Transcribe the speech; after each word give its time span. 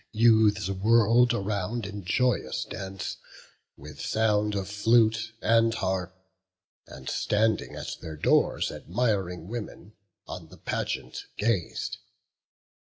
Youths 0.13 0.67
whirl'd 0.67 1.31
around 1.31 1.85
in 1.85 2.03
joyous 2.03 2.65
dance, 2.65 3.17
with 3.77 4.01
sound 4.01 4.55
Of 4.55 4.67
flute 4.67 5.33
and 5.43 5.71
harp; 5.75 6.11
and, 6.87 7.07
standing 7.07 7.75
at 7.75 7.97
their 8.01 8.15
doors, 8.17 8.71
Admiring 8.71 9.47
women 9.47 9.93
on 10.25 10.47
the 10.49 10.57
pageant 10.57 11.25
gaz'd. 11.37 11.97